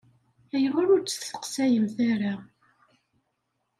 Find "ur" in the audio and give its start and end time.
0.93-0.99